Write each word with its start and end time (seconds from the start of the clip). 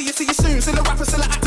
see 0.00 0.06
you, 0.06 0.12
see 0.12 0.24
you 0.24 0.34
soon. 0.34 0.60
Still 0.62 0.78
a 0.78 0.82
rapper, 0.82 1.04
still 1.04 1.20
a 1.20 1.39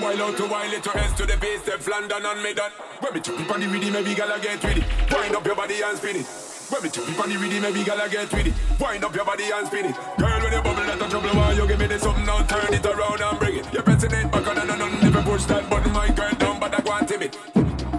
while 0.00 0.22
out 0.22 0.36
to 0.36 0.44
while 0.46 0.72
it 0.72 0.82
to 0.82 0.96
S 0.96 1.12
to 1.14 1.26
the 1.26 1.36
base, 1.36 1.62
step 1.62 1.86
London 1.86 2.24
and 2.24 2.42
me 2.42 2.54
done. 2.54 2.72
When 3.00 3.14
me 3.14 3.20
chop 3.20 3.50
on 3.50 3.60
the 3.60 3.68
rhythm, 3.68 3.92
maybe 3.92 4.14
gala 4.14 4.40
get 4.40 4.62
with. 4.64 4.84
Wind 5.12 5.36
up 5.36 5.46
your 5.46 5.54
body 5.54 5.82
and 5.82 5.96
spin 5.98 6.16
it. 6.16 6.26
When 6.70 6.82
me 6.82 6.88
chop 6.88 7.08
it 7.08 7.20
on 7.20 7.28
the 7.28 7.36
rhythm, 7.36 7.62
maybe 7.62 7.84
gala 7.84 8.08
get 8.08 8.32
with 8.32 8.46
it. 8.48 8.54
Wind 8.80 9.04
up 9.04 9.14
your 9.14 9.24
body 9.24 9.44
and 9.52 9.66
spin 9.66 9.86
it. 9.86 9.96
Girl, 10.16 10.40
when 10.40 10.52
you 10.52 10.62
bubble, 10.62 10.86
that 10.88 11.02
a 11.02 11.06
trouble. 11.08 11.28
Why 11.36 11.52
you 11.52 11.66
give 11.68 11.78
me 11.78 11.86
this 11.86 12.02
something 12.02 12.24
now? 12.24 12.42
Turn 12.46 12.72
it 12.72 12.86
around 12.86 13.20
and 13.20 13.38
bring 13.38 13.56
it. 13.60 13.66
You're 13.72 13.82
pressing 13.82 14.12
it 14.12 14.30
back 14.32 14.46
on 14.46 14.58
and 14.58 14.70
on. 14.70 15.00
Never 15.00 15.22
push 15.22 15.44
that 15.44 15.68
button, 15.68 15.92
my 15.92 16.08
girl 16.08 16.32
down, 16.32 16.60
but 16.60 16.74
I 16.74 16.80
go 16.80 16.92
and 16.96 17.08
tip 17.08 17.22
it. 17.22 17.36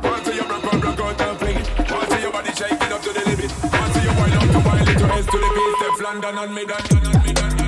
Once 0.01 0.27
you 0.27 0.41
rock, 0.41 0.63
rock, 0.63 0.83
rock 0.83 0.99
out 0.99 1.21
and 1.21 1.37
fling 1.39 1.57
it. 1.57 1.67
Once 1.91 2.21
your 2.21 2.31
body 2.31 2.51
shaking 2.53 2.91
up 2.91 3.01
to 3.01 3.11
the 3.13 3.23
limit. 3.29 3.51
Once 3.61 3.95
you 4.01 4.11
wild 4.17 4.37
up 4.41 4.47
to 4.49 4.59
wild 4.65 4.89
it 4.89 4.97
to 4.97 5.05
S 5.05 5.25
to 5.25 5.37
the 5.37 5.49
base, 5.53 5.75
step 5.77 5.97
London 6.01 6.37
and 6.37 6.55
me 6.55 6.65
done. 6.65 7.60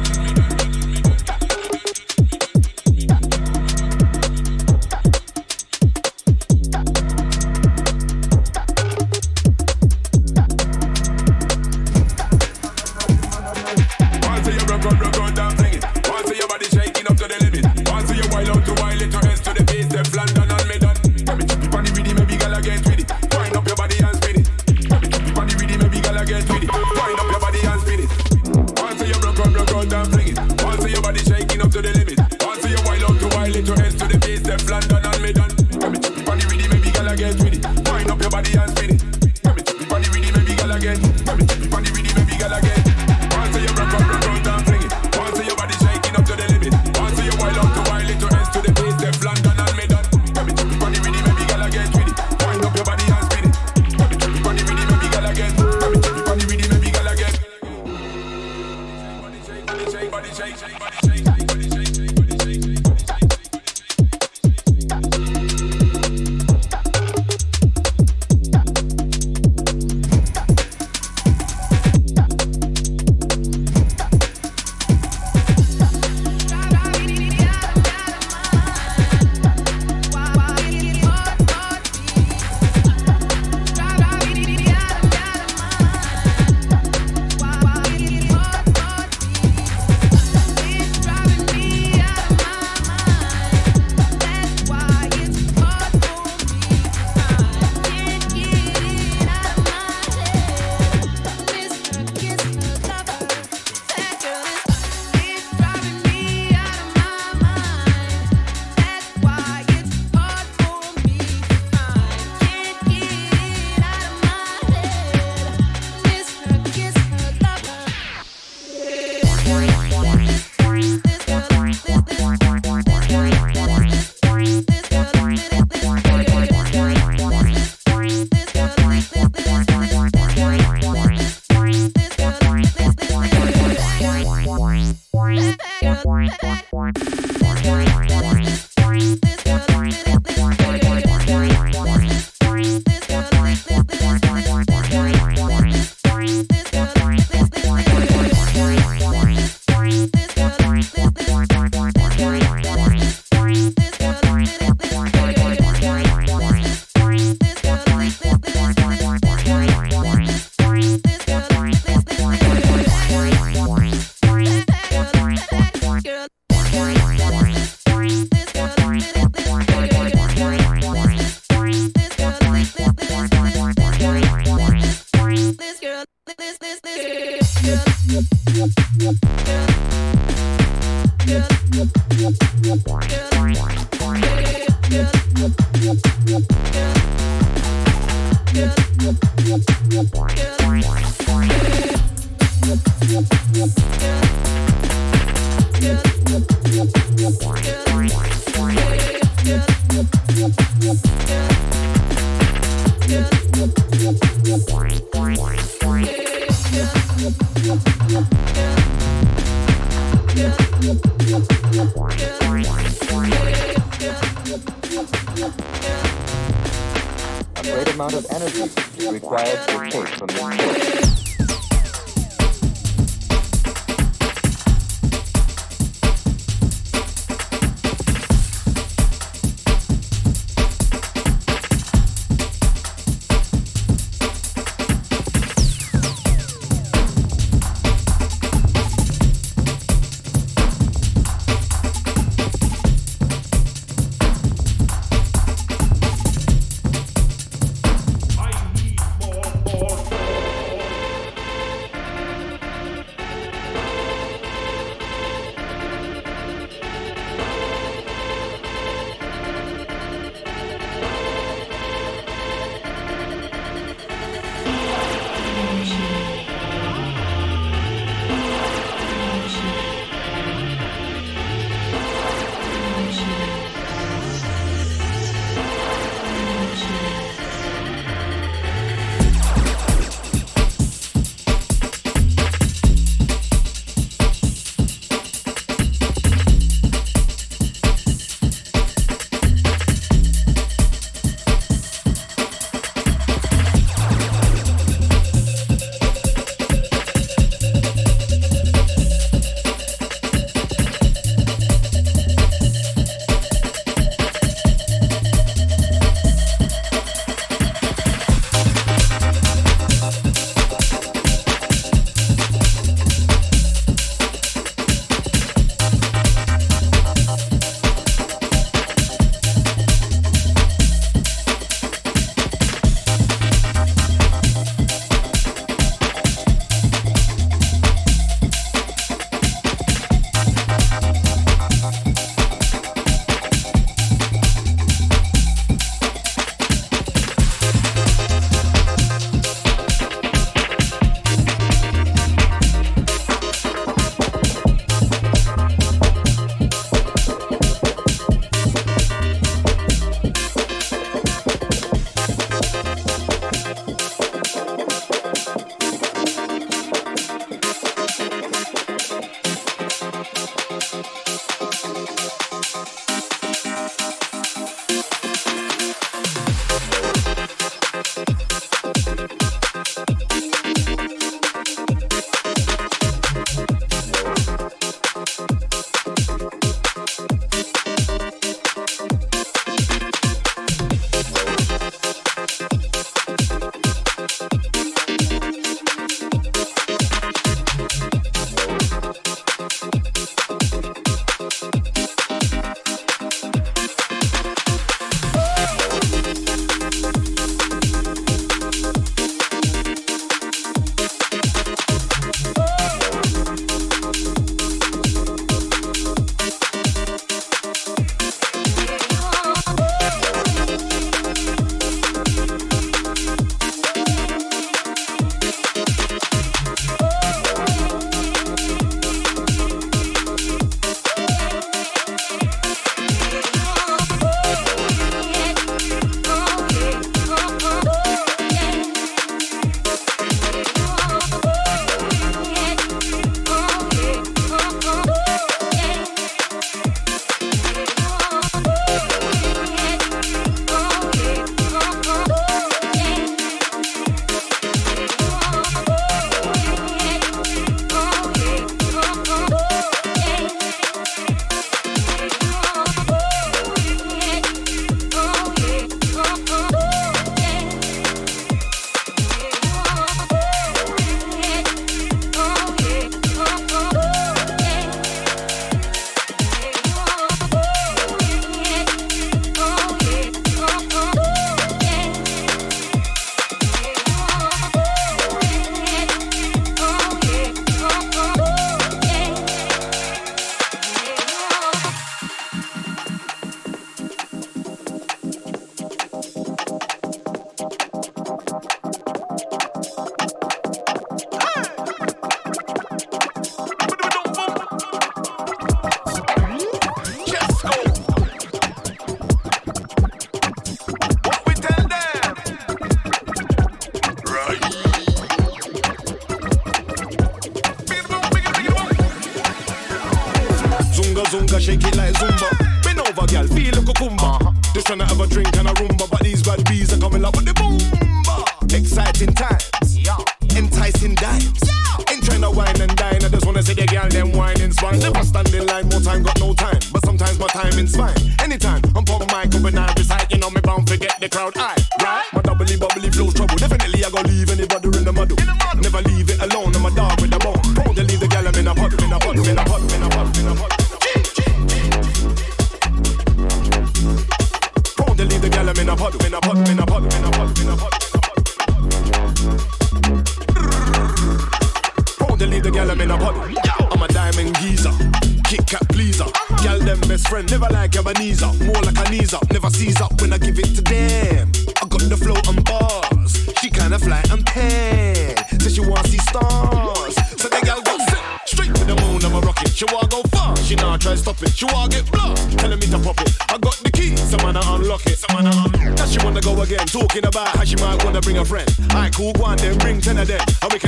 great 217.64 217.94
amount 217.94 218.14
of 218.14 218.26
energy 218.30 218.64
required 219.10 219.68
to 219.68 219.90
take 219.90 220.08
from 220.18 220.28
this 220.28 220.88
source. 220.88 221.23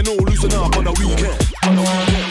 all 0.07 0.17
loosen 0.17 0.51
up 0.53 0.75
on 0.77 0.83
the 0.83 0.91
weekend. 0.91 1.55
On 1.63 1.75
the 1.75 1.81
weekend. 1.81 2.24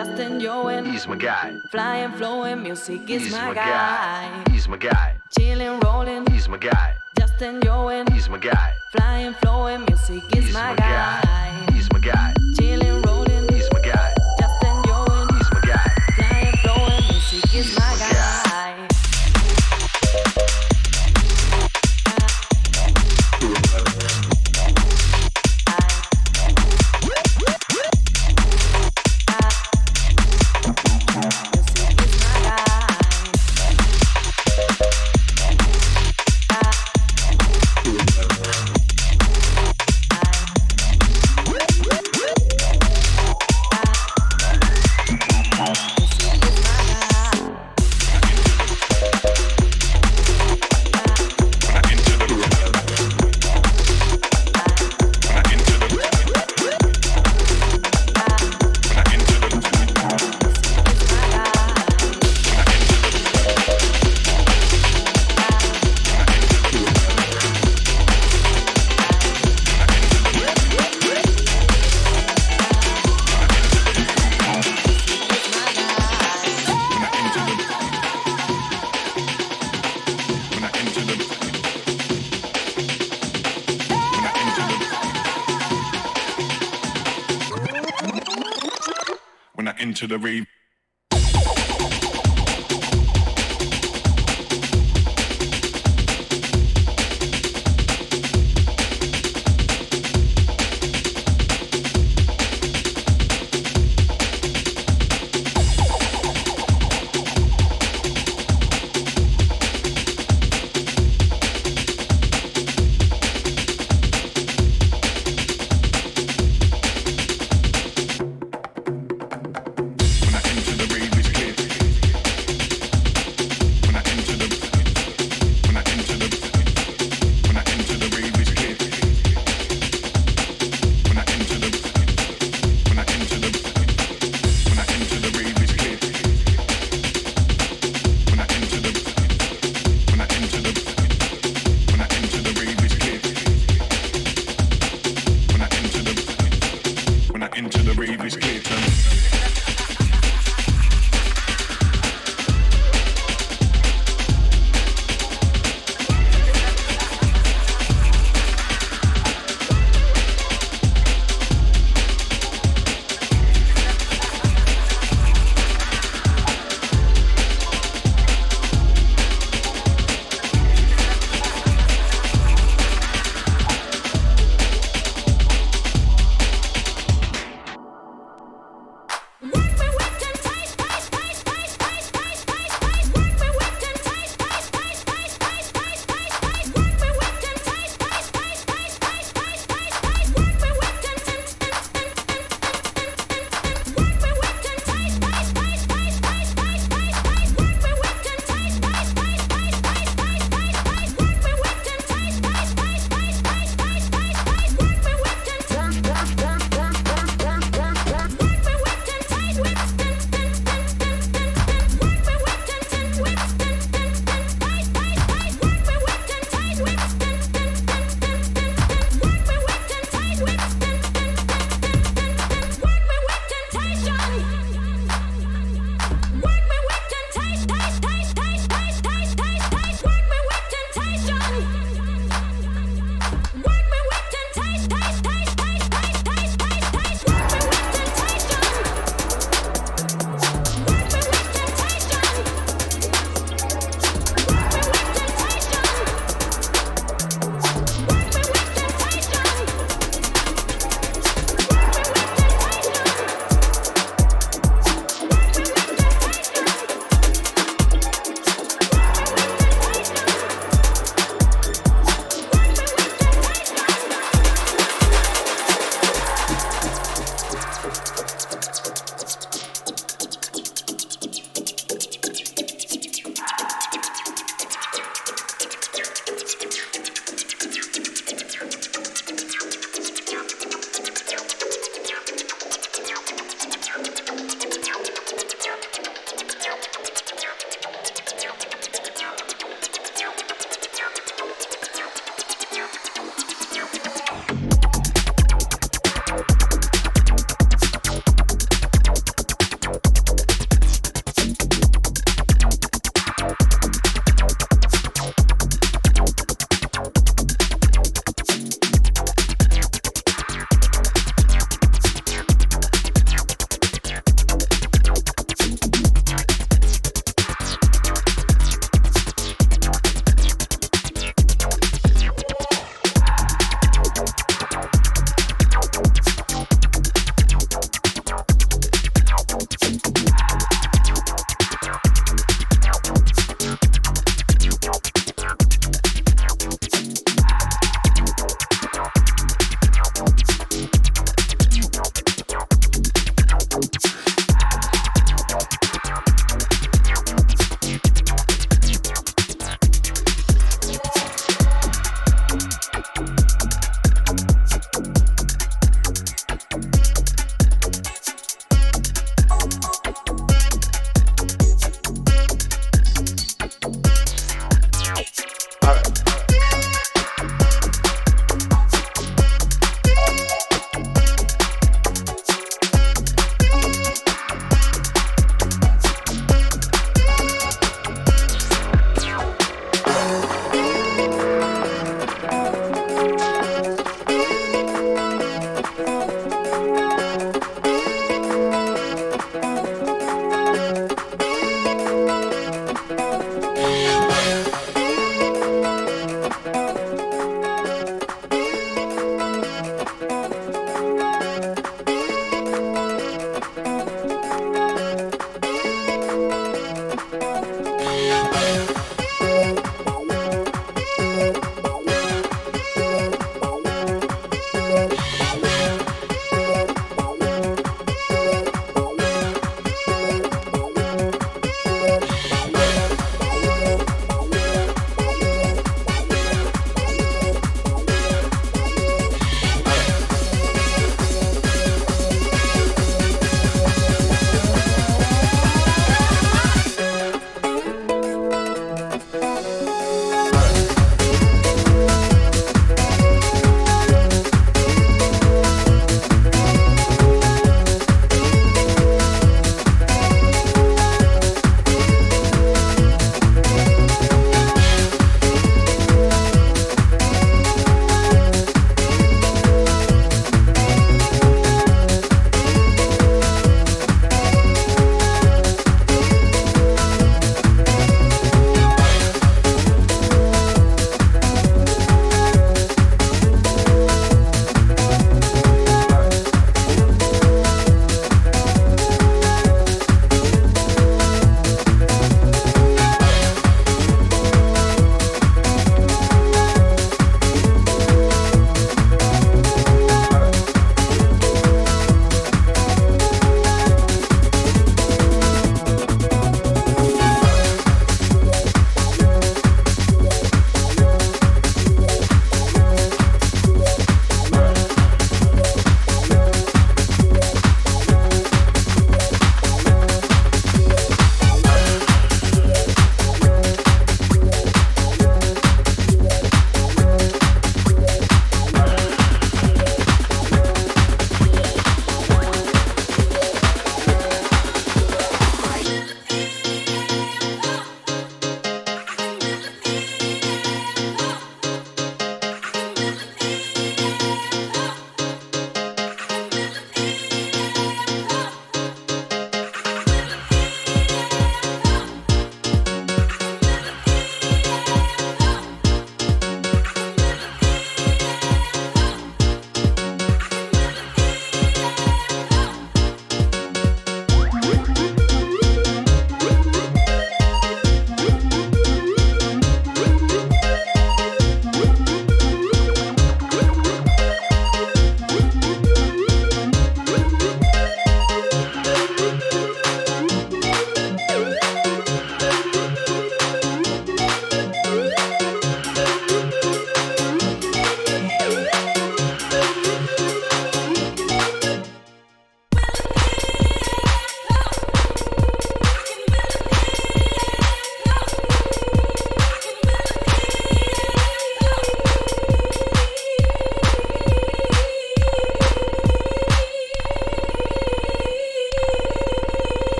Justin 0.00 0.40
Joan. 0.40 0.86
He's 0.86 1.06
my 1.06 1.14
guy. 1.14 1.58
Flying, 1.70 2.12
flowing, 2.12 2.62
music 2.62 3.10
is 3.10 3.24
He's 3.24 3.32
my, 3.32 3.48
my 3.48 3.54
guy. 3.54 4.42
guy. 4.46 4.50
He's 4.50 4.66
my 4.66 4.78
guy. 4.78 5.18
Chilling, 5.36 5.78
rolling. 5.80 6.24
He's 6.30 6.48
my 6.48 6.56
guy. 6.56 6.96
Justin 7.18 7.60
Joan. 7.60 8.10
He's 8.10 8.30
my 8.30 8.38
guy. 8.38 8.72
Flying, 8.92 9.34
flowing, 9.42 9.84
music 9.84 10.22
is 10.34 10.54
my, 10.54 10.70
my 10.70 10.76
guy. 10.76 11.20
guy. 11.22 11.72
He's 11.74 11.92
my 11.92 11.98
guy. 11.98 12.39
into 89.80 90.06
the 90.06 90.18
rave. 90.18 90.46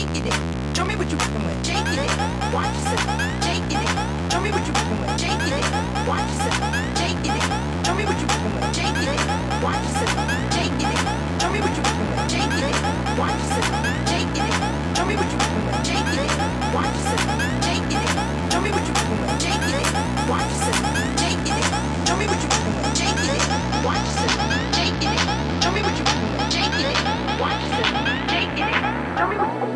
Yourself. 0.00 0.26
It. 0.26 0.76
Show 0.76 0.84
me 0.84 0.96
what 0.96 1.10
you 1.10 1.16
working 1.18 1.44
with. 1.44 1.66
Shake 1.66 1.84
it. 1.84 2.10
Watch 2.52 2.72
yourself. 2.72 3.44
Shake 3.44 3.72
it. 3.72 3.88
Show 4.32 4.40
me 4.40 4.50
what 4.50 4.64
you 4.66 4.72
working 4.72 4.98
with. 5.00 5.20
Shake 5.20 5.46
it. 5.52 5.64
Watch 6.08 6.28
yourself. 6.32 6.96
Shake 6.96 7.20
it. 7.28 7.42
Show 7.84 7.94
me 7.94 8.04
what 8.04 8.16
you 8.20 8.26
working 8.26 8.52
with. 8.56 8.72
Shake 8.72 8.96
it. 9.04 9.20
Watch 9.62 9.84
yourself. 9.84 10.52
Shake 10.52 10.80
it. 10.80 10.96
Show 11.40 11.50
me 11.52 11.60
what 11.60 11.76
you 11.76 11.82
working 11.84 12.08
with. 12.08 12.30
Shake 12.32 12.56
it. 12.56 12.76
Watch 13.18 13.36
yourself. 13.36 13.68
Shake 14.08 14.36
it. 14.40 14.52
Show 14.96 15.04
me 15.04 15.14
what 15.16 15.28
you 15.28 15.38
working 15.42 15.64
with. 15.66 15.84
Shake 15.84 16.16
it. 16.16 16.32
Watch 16.72 16.96
yourself. 16.96 17.36
Shake 17.62 17.92
it. 17.92 18.08
Show 18.52 18.60
me 18.60 18.70
what 18.72 18.84
you 18.88 18.94
working 18.96 19.18
with. 19.20 19.42
Shake 19.42 19.68
it. 19.68 19.86
Watch 20.32 20.48
yourself. 20.52 20.80
Shake 21.20 21.48
it. 21.52 21.64
Show 22.08 22.16
me 22.16 22.26
what 22.30 22.40
you 22.40 22.48
working 22.48 22.76
with. 22.80 22.96
Shake 22.96 23.24
it. 23.28 23.42
Watch 23.84 24.04
yourself. 24.08 24.40
Shake 24.72 25.04
it. 25.04 25.20
Show 25.62 25.70
me 25.72 25.80
what 25.84 25.94
you 25.98 26.04
working 26.08 26.32
with. 26.32 26.52
Shake 26.54 26.80
it. 26.80 26.96
Watch 27.40 27.60
yourself. 27.60 28.30
Shake 28.30 28.56
it. 28.56 29.18
Show 29.18 29.26
me 29.28 29.36
what 29.36 29.52
you 29.52 29.71